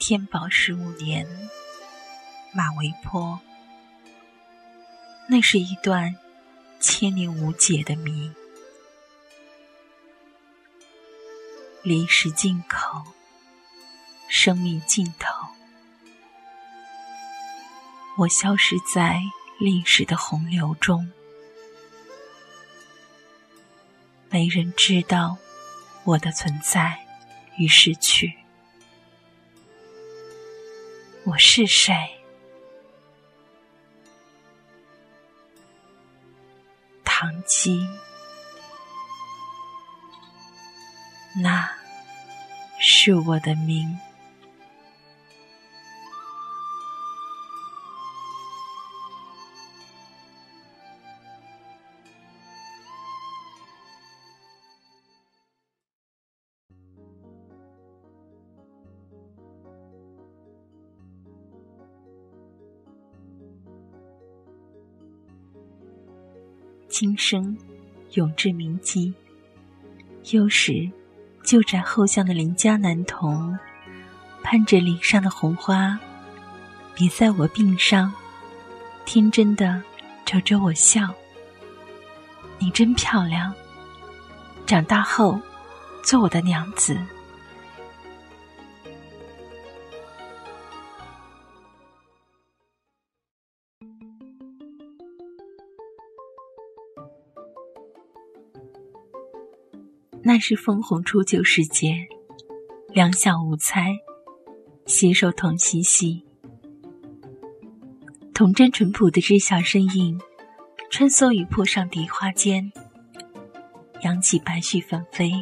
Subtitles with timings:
[0.00, 1.26] 天宝十五年，
[2.52, 3.38] 马嵬坡。
[5.28, 6.16] 那是一段
[6.80, 8.32] 千年无解的谜。
[11.82, 13.04] 历史尽口，
[14.26, 15.34] 生命尽头，
[18.16, 19.20] 我消失在
[19.58, 21.12] 历史的洪流中，
[24.30, 25.36] 没人知道
[26.04, 26.98] 我的存在
[27.58, 28.39] 与逝去。
[31.24, 31.94] 我是谁？
[37.04, 37.86] 唐姬，
[41.42, 41.70] 那
[42.80, 43.98] 是我的名。
[66.90, 67.56] 今生
[68.14, 69.14] 永志铭记，
[70.32, 70.90] 幼时
[71.44, 73.56] 旧宅后巷的邻家男童，
[74.42, 75.96] 攀着篱上的红花，
[76.92, 78.12] 别在我鬓上，
[79.06, 79.80] 天真的
[80.26, 81.08] 瞅着我笑。
[82.58, 83.54] 你真漂亮，
[84.66, 85.40] 长大后
[86.02, 86.98] 做我的娘子。
[100.22, 102.06] 那是枫红初九时节，
[102.88, 103.96] 两小无猜，
[104.84, 106.24] 携手同嬉戏，
[108.34, 110.20] 童真淳朴的知晓身影，
[110.90, 112.70] 穿梭于坡上荻花间，
[114.02, 115.32] 扬起白絮纷飞，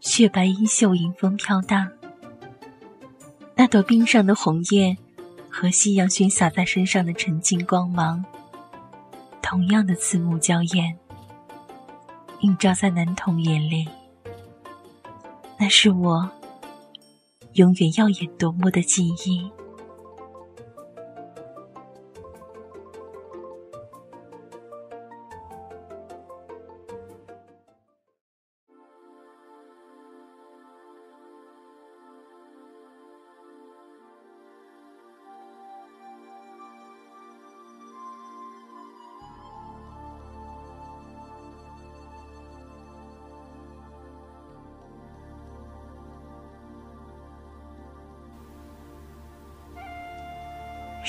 [0.00, 1.90] 雪白衣袖迎风飘荡。
[3.54, 4.94] 那朵冰上的红叶，
[5.48, 8.22] 和夕阳熏洒在身上的沉静光芒，
[9.40, 10.98] 同样的刺目娇艳。
[12.40, 13.88] 映照在男童眼里，
[15.58, 16.30] 那是我
[17.54, 19.50] 永远耀眼夺目的记忆。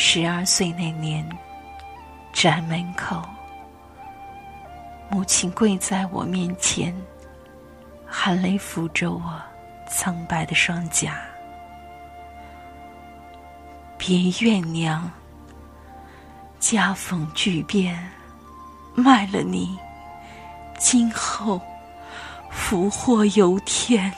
[0.10, 1.28] 十二岁那年，
[2.32, 3.22] 宅门口，
[5.10, 6.96] 母亲跪在我面前，
[8.06, 9.42] 含泪抚着我
[9.86, 11.20] 苍白的双颊。
[13.98, 15.12] 别怨娘，
[16.58, 18.10] 家逢巨变，
[18.96, 19.78] 卖了你，
[20.78, 21.60] 今后
[22.50, 24.10] 福祸由天。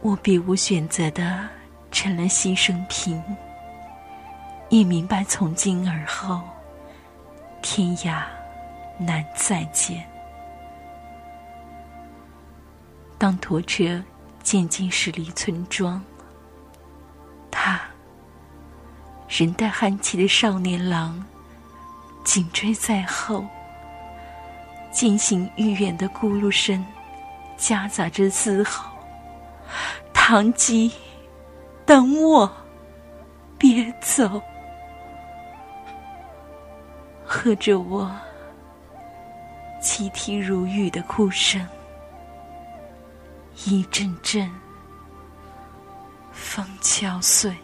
[0.00, 1.55] 我别无选择的
[1.96, 3.22] 成了牺牲品，
[4.68, 6.42] 也明白从今而后，
[7.62, 8.22] 天涯
[8.98, 10.06] 难再见。
[13.16, 14.04] 当驼车
[14.42, 16.04] 渐渐驶离村庄，
[17.50, 17.80] 他
[19.26, 21.24] 人带憨气的少年郎
[22.26, 23.42] 紧追在后，
[24.92, 26.84] 渐行愈远的咕噜声
[27.56, 28.84] 夹杂着嘶吼。
[30.12, 30.92] 唐吉，
[31.86, 32.50] 等我，
[33.56, 34.42] 别走。
[37.24, 38.10] 和着我
[39.80, 41.64] 泣涕如雨的哭声，
[43.66, 44.50] 一阵阵
[46.32, 47.56] 风敲碎。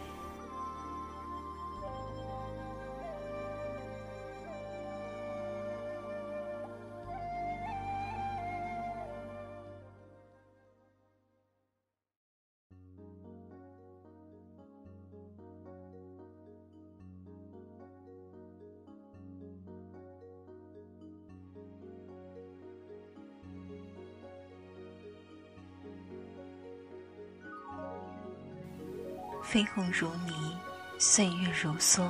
[29.53, 30.57] 飞鸿如泥，
[30.97, 32.09] 岁月如梭。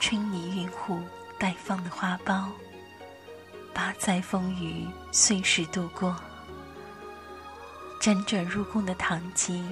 [0.00, 1.02] 春泥云雾
[1.38, 2.48] 待放的花苞，
[3.74, 6.16] 八载风雨碎石度过。
[8.00, 9.62] 辗转入宫的唐姬，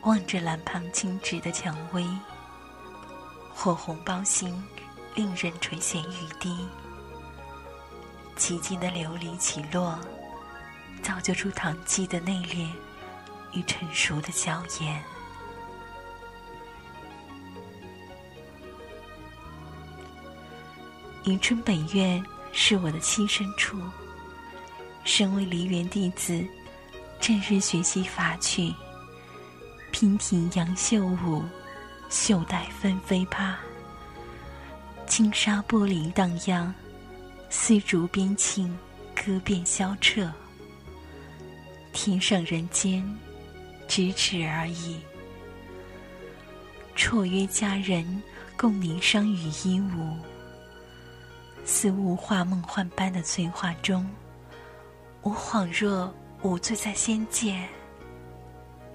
[0.00, 2.04] 望着蓝旁轻纸的蔷薇，
[3.54, 4.52] 火红包心，
[5.14, 6.66] 令人垂涎欲滴。
[8.34, 9.96] 奇迹的琉璃起落，
[11.04, 12.68] 造就出唐姬的内敛
[13.52, 15.02] 与成熟的娇艳。
[21.24, 22.22] 迎春本院
[22.52, 23.80] 是我的栖身处。
[25.04, 26.44] 身为梨园弟子，
[27.20, 28.72] 正日学习法曲，
[29.92, 31.42] 娉婷杨秀舞，
[32.08, 33.56] 袖带纷飞帕，
[35.08, 36.72] 轻纱玻璃荡漾，
[37.50, 38.78] 丝竹边沁，
[39.12, 40.30] 歌遍萧彻。
[41.92, 43.04] 天上人间，
[43.92, 45.02] 咫尺而已。
[46.96, 48.22] 绰约佳人，
[48.56, 50.16] 共凝裳羽衣舞，
[51.66, 54.08] 似雾化梦幻般的翠华中。
[55.20, 56.10] 我恍若
[56.40, 57.68] 无醉在仙界，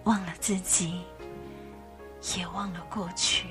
[0.06, 1.04] 忘了自己，
[2.36, 3.46] 也忘了过去。